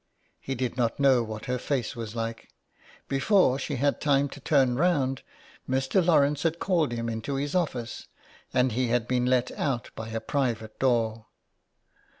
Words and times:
He 0.39 0.55
did 0.55 0.77
not 0.77 0.99
know 0.99 1.21
what 1.21 1.45
her 1.45 1.59
face 1.59 1.95
was 1.95 2.15
like. 2.15 2.49
Before 3.07 3.59
she 3.59 3.75
had 3.75 4.01
time 4.01 4.29
to 4.29 4.39
turn 4.39 4.75
round, 4.75 5.21
Mr. 5.69 6.03
Lawrence 6.03 6.41
had 6.41 6.57
called 6.57 6.91
him 6.91 7.07
into 7.07 7.35
his 7.35 7.53
office, 7.53 8.07
and 8.51 8.71
he 8.71 8.87
had 8.87 9.07
been 9.07 9.27
let 9.27 9.51
out 9.51 9.91
by 9.95 10.09
a 10.09 10.19
private 10.19 10.79
door. 10.79 11.27